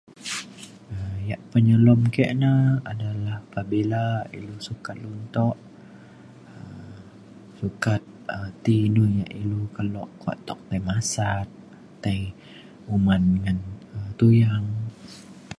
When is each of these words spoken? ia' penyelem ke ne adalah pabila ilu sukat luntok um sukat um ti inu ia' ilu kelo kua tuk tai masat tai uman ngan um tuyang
ia' 1.27 1.41
penyelem 1.51 2.01
ke 2.15 2.25
ne 2.41 2.53
adalah 2.91 3.37
pabila 3.53 4.07
ilu 4.37 4.55
sukat 4.67 4.95
luntok 5.03 5.55
um 6.55 6.95
sukat 7.59 8.01
um 8.35 8.47
ti 8.63 8.73
inu 8.87 9.03
ia' 9.17 9.31
ilu 9.43 9.61
kelo 9.75 10.03
kua 10.21 10.33
tuk 10.47 10.59
tai 10.69 10.81
masat 10.89 11.47
tai 12.03 12.19
uman 12.95 13.23
ngan 13.41 13.57
um 13.95 14.07
tuyang 14.19 14.65